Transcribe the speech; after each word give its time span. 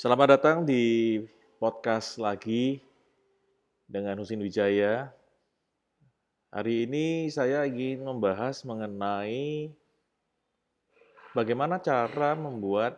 Selamat 0.00 0.40
datang 0.40 0.64
di 0.64 1.20
podcast 1.60 2.16
lagi 2.16 2.80
dengan 3.84 4.16
Husin 4.16 4.40
Wijaya. 4.40 5.12
Hari 6.48 6.88
ini 6.88 7.28
saya 7.28 7.68
ingin 7.68 8.08
membahas 8.08 8.64
mengenai 8.64 9.68
bagaimana 11.36 11.84
cara 11.84 12.32
membuat 12.32 12.96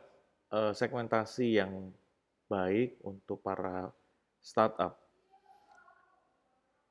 uh, 0.55 0.71
segmentasi 0.71 1.59
yang 1.59 1.91
baik 2.47 3.03
untuk 3.03 3.43
para 3.43 3.91
startup. 4.39 4.95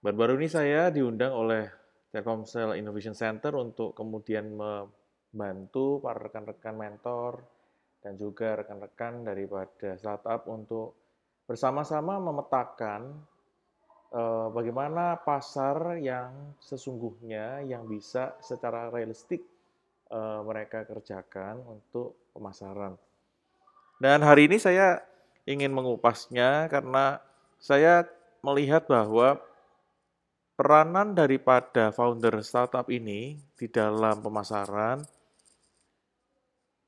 Baru-baru 0.03 0.43
ini 0.43 0.52
saya 0.52 0.91
diundang 0.91 1.31
oleh 1.31 1.71
Telkomsel 2.12 2.75
Innovation 2.75 3.16
Center 3.16 3.55
untuk 3.55 3.95
kemudian 3.95 4.59
membantu 4.59 6.03
para 6.03 6.20
rekan-rekan 6.27 6.75
mentor 6.75 7.60
dan 8.01 8.17
juga 8.17 8.57
rekan-rekan 8.57 9.21
daripada 9.21 9.95
startup 9.97 10.49
untuk 10.49 10.97
bersama-sama 11.45 12.17
memetakan 12.17 13.13
uh, 14.13 14.49
bagaimana 14.49 15.21
pasar 15.21 16.01
yang 16.01 16.57
sesungguhnya 16.57 17.61
yang 17.65 17.85
bisa 17.85 18.35
secara 18.41 18.89
realistik 18.89 19.45
uh, 20.09 20.41
mereka 20.41 20.83
kerjakan 20.85 21.61
untuk 21.65 22.17
pemasaran. 22.33 22.97
Dan 24.02 24.25
hari 24.25 24.49
ini 24.49 24.57
saya 24.57 25.05
ingin 25.45 25.69
mengupasnya 25.69 26.65
karena 26.73 27.21
saya 27.61 28.09
melihat 28.41 28.89
bahwa 28.89 29.38
peranan 30.57 31.13
daripada 31.13 31.93
founder 31.93 32.41
startup 32.41 32.89
ini 32.89 33.38
di 33.57 33.69
dalam 33.69 34.21
pemasaran 34.21 35.05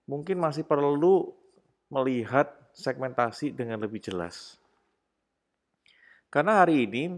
mungkin 0.08 0.40
masih 0.40 0.68
perlu 0.68 1.32
melihat 1.88 2.52
segmentasi 2.74 3.54
dengan 3.54 3.80
lebih 3.80 4.02
jelas. 4.02 4.58
Karena 6.34 6.66
hari 6.66 6.90
ini 6.90 7.14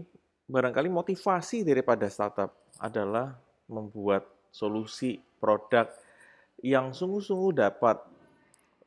barangkali 0.46 0.92
motivasi 0.92 1.64
daripada 1.64 2.06
startup 2.06 2.52
adalah 2.78 3.34
membuat 3.66 4.28
solusi 4.52 5.18
produk 5.40 5.88
yang 6.60 6.92
sungguh-sungguh 6.92 7.52
dapat 7.56 7.96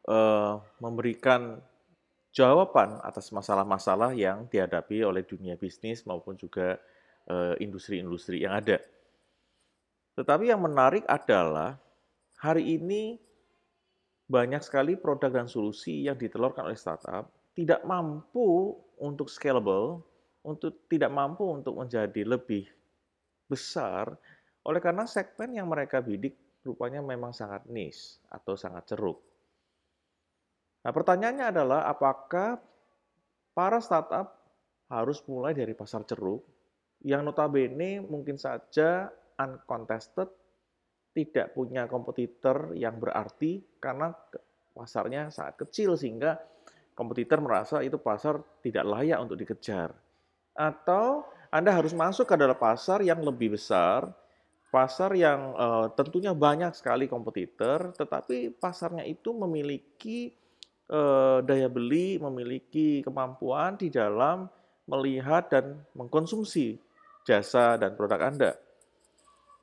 uh, 0.08 0.62
memberikan 0.78 1.60
jawaban 2.30 3.02
atas 3.02 3.34
masalah-masalah 3.34 4.14
yang 4.14 4.46
dihadapi 4.48 5.02
oleh 5.02 5.26
dunia 5.26 5.58
bisnis 5.58 6.06
maupun 6.06 6.38
juga 6.38 6.78
eh, 7.26 7.58
industri-industri 7.58 8.38
uh, 8.38 8.42
yang 8.46 8.54
ada. 8.54 8.78
Tetapi 10.14 10.54
yang 10.54 10.62
menarik 10.62 11.10
adalah 11.10 11.82
hari 12.38 12.78
ini 12.78 13.18
banyak 14.30 14.62
sekali 14.62 14.94
produk 14.94 15.34
dan 15.34 15.48
solusi 15.50 16.06
yang 16.06 16.14
ditelurkan 16.14 16.70
oleh 16.70 16.78
startup 16.78 17.34
tidak 17.58 17.82
mampu 17.82 18.78
untuk 19.02 19.26
scalable, 19.28 20.06
untuk 20.46 20.86
tidak 20.86 21.10
mampu 21.10 21.44
untuk 21.50 21.76
menjadi 21.76 22.24
lebih 22.24 22.70
besar 23.50 24.14
oleh 24.62 24.78
karena 24.78 25.10
segmen 25.10 25.58
yang 25.58 25.66
mereka 25.66 26.00
bidik 26.00 26.38
rupanya 26.62 27.02
memang 27.02 27.34
sangat 27.34 27.66
niche 27.66 28.22
atau 28.30 28.54
sangat 28.54 28.94
ceruk. 28.94 29.18
Nah, 30.86 30.94
pertanyaannya 30.94 31.46
adalah 31.50 31.90
apakah 31.90 32.62
para 33.58 33.82
startup 33.82 34.40
harus 34.88 35.20
mulai 35.26 35.58
dari 35.58 35.74
pasar 35.74 36.06
ceruk 36.06 36.46
yang 37.02 37.26
notabene 37.26 38.04
mungkin 38.04 38.38
saja 38.38 39.10
uncontested 39.40 40.28
tidak 41.14 41.58
punya 41.58 41.90
kompetitor 41.90 42.74
yang 42.78 43.02
berarti 43.02 43.60
karena 43.82 44.14
pasarnya 44.74 45.34
sangat 45.34 45.68
kecil 45.68 45.98
sehingga 46.00 46.38
kompetitor 46.94 47.40
merasa 47.40 47.80
itu 47.80 48.00
pasar 48.00 48.40
tidak 48.60 48.86
layak 48.86 49.20
untuk 49.20 49.40
dikejar. 49.40 49.96
Atau 50.56 51.24
Anda 51.50 51.74
harus 51.74 51.96
masuk 51.96 52.30
ke 52.30 52.36
dalam 52.36 52.60
pasar 52.60 53.02
yang 53.02 53.24
lebih 53.24 53.58
besar, 53.58 54.12
pasar 54.70 55.16
yang 55.18 55.56
uh, 55.58 55.88
tentunya 55.96 56.36
banyak 56.36 56.76
sekali 56.78 57.10
kompetitor, 57.10 57.96
tetapi 57.96 58.54
pasarnya 58.54 59.02
itu 59.08 59.34
memiliki 59.34 60.30
uh, 60.94 61.42
daya 61.42 61.72
beli, 61.72 62.22
memiliki 62.22 63.02
kemampuan 63.02 63.80
di 63.82 63.90
dalam 63.90 64.46
melihat 64.86 65.50
dan 65.50 65.80
mengkonsumsi 65.98 66.78
jasa 67.26 67.78
dan 67.78 67.98
produk 67.98 68.22
Anda. 68.30 68.52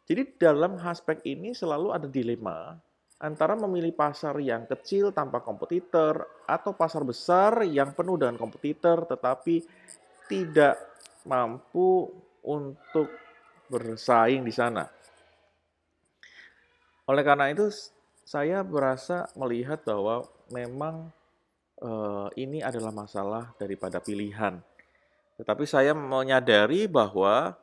Jadi 0.07 0.39
dalam 0.39 0.79
aspek 0.79 1.19
ini 1.27 1.51
selalu 1.51 1.91
ada 1.91 2.07
dilema 2.07 2.79
antara 3.17 3.57
memilih 3.57 3.97
pasar 3.97 4.37
yang 4.45 4.69
kecil 4.69 5.09
tanpa 5.11 5.41
kompetitor 5.41 6.45
atau 6.45 6.77
pasar 6.77 7.01
besar 7.01 7.65
yang 7.65 7.97
penuh 7.97 8.21
dengan 8.21 8.37
kompetitor 8.37 9.09
tetapi 9.09 9.65
tidak 10.29 10.77
mampu 11.25 12.13
untuk 12.45 13.09
bersaing 13.67 14.47
di 14.47 14.53
sana. 14.55 14.87
Oleh 17.09 17.23
karena 17.27 17.51
itu 17.51 17.71
saya 18.27 18.63
berasa 18.67 19.31
melihat 19.39 19.83
bahwa 19.87 20.27
memang 20.53 21.11
eh, 21.83 22.29
ini 22.37 22.61
adalah 22.63 22.93
masalah 22.93 23.55
daripada 23.57 23.99
pilihan. 23.99 24.61
Tetapi 25.37 25.65
saya 25.69 25.93
menyadari 25.93 26.89
bahwa 26.89 27.55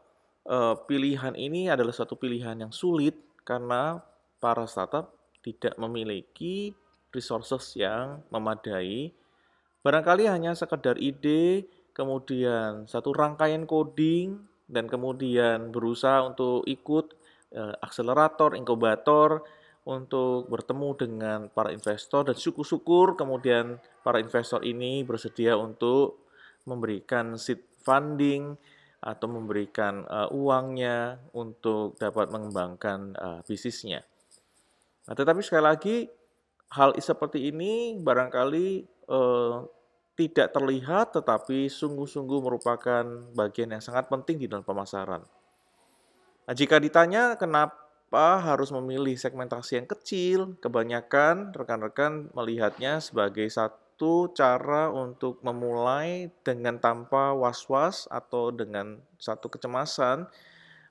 uh, 0.48 0.76
pilihan 0.88 1.36
ini 1.36 1.68
adalah 1.72 1.92
satu 1.92 2.16
pilihan 2.16 2.56
yang 2.58 2.74
sulit 2.74 3.16
karena 3.44 4.00
para 4.40 4.68
startup 4.68 5.12
tidak 5.44 5.76
memiliki 5.76 6.72
resources 7.12 7.76
yang 7.76 8.24
memadai. 8.32 9.12
Barangkali 9.84 10.32
hanya 10.32 10.56
sekedar 10.56 10.96
ide, 10.96 11.68
kemudian 11.92 12.88
satu 12.88 13.12
rangkaian 13.12 13.68
coding, 13.68 14.40
dan 14.72 14.88
kemudian 14.88 15.76
berusaha 15.76 16.24
untuk 16.24 16.64
ikut 16.64 17.14
uh, 17.54 17.76
akselerator, 17.84 18.56
inkubator, 18.56 19.44
untuk 19.84 20.48
bertemu 20.48 20.90
dengan 20.96 21.40
para 21.52 21.76
investor 21.76 22.24
dan 22.32 22.40
syukur-syukur 22.40 23.20
kemudian 23.20 23.84
para 24.00 24.24
investor 24.24 24.64
ini 24.64 25.04
bersedia 25.04 25.60
untuk 25.60 26.24
memberikan 26.64 27.36
seed 27.36 27.60
funding 27.84 28.56
atau 29.04 29.28
memberikan 29.28 30.08
uh, 30.08 30.32
uangnya 30.32 31.20
untuk 31.36 32.00
dapat 32.00 32.32
mengembangkan 32.32 33.00
uh, 33.20 33.40
bisnisnya. 33.44 34.08
Nah, 35.04 35.14
tetapi 35.14 35.44
sekali 35.44 35.64
lagi 35.64 35.98
hal 36.72 36.96
seperti 36.96 37.52
ini 37.52 38.00
barangkali 38.00 38.68
uh, 39.12 39.68
tidak 40.16 40.56
terlihat 40.56 41.20
tetapi 41.20 41.68
sungguh-sungguh 41.68 42.40
merupakan 42.40 43.04
bagian 43.36 43.76
yang 43.76 43.84
sangat 43.84 44.08
penting 44.08 44.40
di 44.40 44.48
dalam 44.48 44.64
pemasaran. 44.64 45.28
Nah, 46.44 46.54
jika 46.56 46.80
ditanya 46.80 47.36
kenapa 47.36 48.40
harus 48.40 48.72
memilih 48.72 49.20
segmentasi 49.20 49.84
yang 49.84 49.88
kecil, 49.90 50.56
kebanyakan 50.64 51.52
rekan-rekan 51.52 52.32
melihatnya 52.32 53.04
sebagai 53.04 53.52
satu 53.52 53.83
satu 53.94 54.34
cara 54.34 54.90
untuk 54.90 55.38
memulai 55.46 56.26
dengan 56.42 56.82
tanpa 56.82 57.30
was-was 57.30 58.10
atau 58.10 58.50
dengan 58.50 58.98
satu 59.22 59.54
kecemasan 59.54 60.26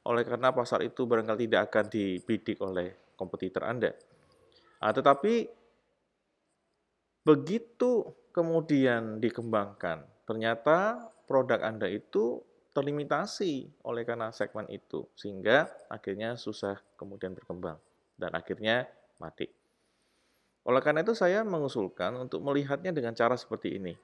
oleh 0.07 0.23
karena 0.23 0.55
pasar 0.55 0.87
itu 0.87 1.03
barangkali 1.03 1.51
tidak 1.51 1.67
akan 1.67 1.91
dibidik 1.91 2.62
oleh 2.62 2.95
kompetitor 3.19 3.67
Anda. 3.67 3.91
Nah, 4.79 4.95
tetapi 4.95 5.51
begitu 7.27 8.07
kemudian 8.31 9.19
dikembangkan, 9.19 10.07
ternyata 10.23 11.11
produk 11.27 11.59
Anda 11.59 11.91
itu 11.91 12.39
terlimitasi 12.71 13.83
oleh 13.83 14.07
karena 14.07 14.31
segmen 14.31 14.71
itu, 14.71 15.11
sehingga 15.19 15.67
akhirnya 15.91 16.39
susah 16.39 16.79
kemudian 16.95 17.35
berkembang 17.35 17.83
dan 18.15 18.31
akhirnya 18.39 18.87
mati. 19.19 19.51
Oleh 20.62 20.79
karena 20.79 21.03
itu 21.03 21.14
saya 21.14 21.43
mengusulkan 21.43 22.14
untuk 22.14 22.38
melihatnya 22.47 22.94
dengan 22.94 23.14
cara 23.19 23.35
seperti 23.35 23.82
ini. 23.82 23.94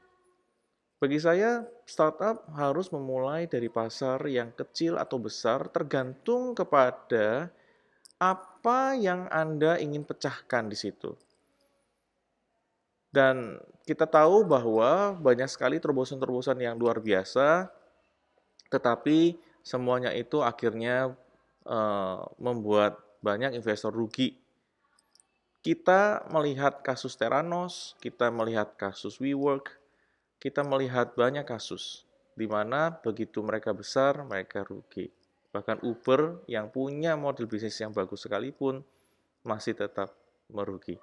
Bagi 0.99 1.22
saya, 1.22 1.62
startup 1.87 2.43
harus 2.58 2.90
memulai 2.90 3.46
dari 3.46 3.70
pasar 3.70 4.19
yang 4.26 4.50
kecil 4.50 4.99
atau 4.99 5.22
besar 5.22 5.70
tergantung 5.70 6.58
kepada 6.58 7.55
apa 8.19 8.99
yang 8.99 9.31
Anda 9.31 9.78
ingin 9.78 10.02
pecahkan 10.02 10.66
di 10.66 10.75
situ. 10.75 11.14
Dan 13.14 13.62
kita 13.87 14.10
tahu 14.10 14.43
bahwa 14.43 15.14
banyak 15.14 15.46
sekali 15.46 15.78
terobosan-terobosan 15.78 16.58
yang 16.58 16.75
luar 16.75 16.99
biasa, 16.99 17.70
tetapi 18.66 19.38
semuanya 19.62 20.10
itu 20.10 20.43
akhirnya 20.43 21.14
uh, 21.62 22.26
membuat 22.43 22.99
banyak 23.22 23.55
investor 23.55 23.94
rugi 23.94 24.34
kita 25.69 26.25
melihat 26.32 26.81
kasus 26.81 27.12
Teranos, 27.12 27.93
kita 28.00 28.32
melihat 28.32 28.73
kasus 28.81 29.20
WeWork, 29.20 29.76
kita 30.41 30.65
melihat 30.65 31.12
banyak 31.12 31.44
kasus 31.44 32.09
di 32.32 32.49
mana 32.49 32.88
begitu 33.05 33.44
mereka 33.44 33.76
besar, 33.76 34.25
mereka 34.25 34.65
rugi. 34.65 35.12
Bahkan 35.53 35.85
Uber 35.85 36.41
yang 36.49 36.73
punya 36.73 37.20
model 37.20 37.44
bisnis 37.44 37.76
yang 37.85 37.93
bagus 37.93 38.25
sekalipun 38.25 38.81
masih 39.44 39.76
tetap 39.76 40.17
merugi. 40.49 40.97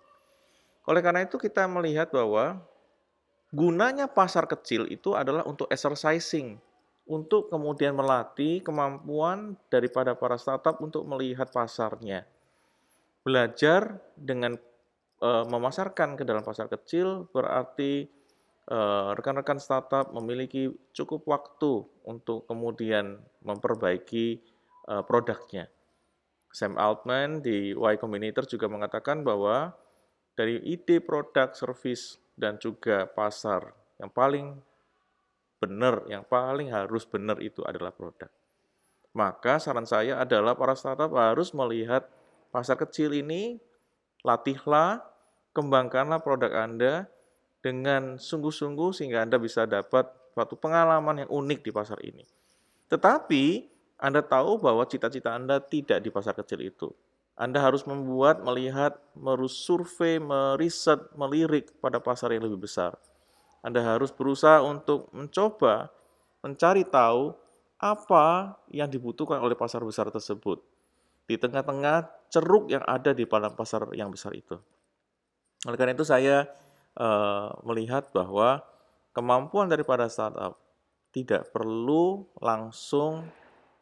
Oleh 0.89 1.05
karena 1.05 1.29
itu 1.29 1.37
kita 1.37 1.69
melihat 1.69 2.09
bahwa 2.09 2.57
gunanya 3.53 4.09
pasar 4.09 4.49
kecil 4.49 4.89
itu 4.89 5.13
adalah 5.13 5.45
untuk 5.45 5.69
exercising, 5.69 6.57
untuk 7.05 7.53
kemudian 7.53 7.93
melatih 7.93 8.65
kemampuan 8.65 9.61
daripada 9.69 10.17
para 10.17 10.41
startup 10.41 10.81
untuk 10.81 11.05
melihat 11.05 11.53
pasarnya. 11.53 12.25
Belajar 13.25 13.97
dengan 14.13 14.53
e, 15.17 15.29
memasarkan 15.49 16.13
ke 16.13 16.23
dalam 16.23 16.45
pasar 16.45 16.69
kecil 16.69 17.25
berarti 17.33 18.05
Eh, 18.65 19.09
rekan-rekan 19.13 19.61
startup 19.61 20.09
memiliki 20.09 20.73
cukup 20.89 21.21
waktu 21.29 21.85
untuk 22.09 22.49
kemudian 22.49 23.21
memperbaiki 23.45 24.41
uh, 24.89 25.05
produknya. 25.05 25.69
Sam 26.49 26.73
Altman 26.73 27.45
di 27.45 27.77
Y 27.77 27.93
Combinator 28.01 28.49
juga 28.49 28.65
mengatakan 28.65 29.21
bahwa 29.21 29.69
dari 30.33 30.57
ide 30.65 30.97
produk, 30.97 31.53
service, 31.53 32.17
dan 32.33 32.57
juga 32.57 33.05
pasar 33.05 33.69
yang 34.01 34.09
paling 34.09 34.57
benar, 35.61 36.01
yang 36.09 36.25
paling 36.25 36.73
harus 36.73 37.05
benar 37.05 37.37
itu 37.45 37.61
adalah 37.69 37.93
produk. 37.93 38.33
Maka 39.13 39.61
saran 39.61 39.85
saya 39.85 40.17
adalah 40.17 40.57
para 40.57 40.73
startup 40.73 41.13
harus 41.13 41.53
melihat 41.53 42.09
pasar 42.55 42.79
kecil 42.79 43.11
ini, 43.11 43.59
latihlah, 44.23 45.03
kembangkanlah 45.51 46.23
produk 46.23 46.55
Anda, 46.55 47.11
dengan 47.59 48.15
sungguh-sungguh 48.15 48.95
sehingga 48.95 49.27
Anda 49.27 49.35
bisa 49.35 49.67
dapat 49.67 50.07
suatu 50.31 50.55
pengalaman 50.55 51.27
yang 51.27 51.29
unik 51.35 51.59
di 51.67 51.71
pasar 51.75 51.99
ini. 51.99 52.23
Tetapi 52.87 53.43
Anda 53.99 54.23
tahu 54.23 54.55
bahwa 54.63 54.87
cita-cita 54.87 55.35
Anda 55.35 55.59
tidak 55.59 55.99
di 55.99 56.07
pasar 56.07 56.31
kecil 56.31 56.63
itu. 56.63 56.95
Anda 57.35 57.59
harus 57.59 57.83
membuat, 57.83 58.39
melihat, 58.47 58.95
merus 59.11 59.59
survei, 59.59 60.23
meriset, 60.23 61.11
melirik 61.19 61.75
pada 61.83 61.99
pasar 61.99 62.31
yang 62.31 62.47
lebih 62.47 62.63
besar. 62.63 62.95
Anda 63.59 63.83
harus 63.83 64.15
berusaha 64.15 64.63
untuk 64.63 65.11
mencoba 65.11 65.91
mencari 66.39 66.87
tahu 66.87 67.35
apa 67.75 68.55
yang 68.71 68.87
dibutuhkan 68.87 69.43
oleh 69.43 69.57
pasar 69.59 69.83
besar 69.83 70.07
tersebut 70.07 70.63
di 71.25 71.35
tengah-tengah 71.37 72.29
ceruk 72.29 72.69
yang 72.69 72.85
ada 72.85 73.13
di 73.13 73.25
dalam 73.25 73.53
pasar 73.53 73.89
yang 73.97 74.13
besar 74.13 74.33
itu. 74.37 74.57
Oleh 75.65 75.77
karena 75.77 75.97
itu 75.97 76.05
saya 76.05 76.45
uh, 76.97 77.49
melihat 77.65 78.13
bahwa 78.13 78.61
kemampuan 79.11 79.65
daripada 79.69 80.05
startup 80.05 80.61
tidak 81.09 81.49
perlu 81.55 82.27
langsung 82.43 83.25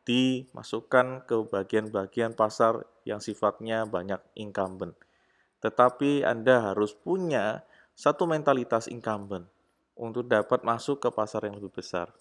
dimasukkan 0.04 1.28
ke 1.28 1.36
bagian-bagian 1.48 2.36
pasar 2.36 2.84
yang 3.08 3.24
sifatnya 3.24 3.88
banyak 3.88 4.20
incumbent. 4.36 4.96
Tetapi 5.64 6.28
Anda 6.28 6.72
harus 6.72 6.92
punya 6.92 7.64
satu 7.96 8.28
mentalitas 8.28 8.92
incumbent 8.92 9.48
untuk 9.96 10.28
dapat 10.28 10.62
masuk 10.68 11.00
ke 11.00 11.10
pasar 11.10 11.48
yang 11.48 11.56
lebih 11.58 11.72
besar. 11.72 12.12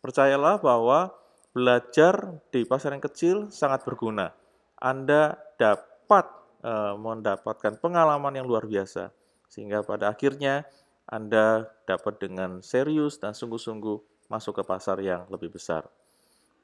Percayalah 0.00 0.62
bahwa 0.62 1.12
belajar 1.52 2.40
di 2.52 2.64
pasar 2.64 2.96
yang 2.96 3.04
kecil 3.04 3.36
sangat 3.52 3.84
berguna. 3.84 4.32
Anda 4.76 5.40
dapat 5.56 6.28
e, 6.60 6.72
mendapatkan 7.00 7.80
pengalaman 7.80 8.36
yang 8.36 8.46
luar 8.46 8.68
biasa 8.68 9.12
sehingga 9.48 9.80
pada 9.82 10.12
akhirnya 10.12 10.68
Anda 11.08 11.70
dapat 11.88 12.20
dengan 12.20 12.60
serius 12.60 13.16
dan 13.16 13.32
sungguh-sungguh 13.32 14.28
masuk 14.28 14.60
ke 14.60 14.62
pasar 14.66 14.98
yang 15.00 15.24
lebih 15.30 15.54
besar. 15.54 15.86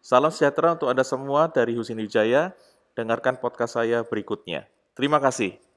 Salam 0.03 0.35
sejahtera 0.35 0.75
untuk 0.75 0.91
Anda 0.91 1.06
semua 1.06 1.47
dari 1.47 1.79
Husin 1.79 2.03
Wijaya. 2.03 2.50
Dengarkan 2.93 3.38
podcast 3.38 3.79
saya 3.79 4.05
berikutnya. 4.05 4.67
Terima 4.93 5.23
kasih. 5.23 5.72